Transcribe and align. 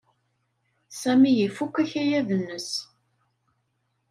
Sami 0.99 1.31
ifuk 1.45 1.75
akayad-nnes. 1.83 2.69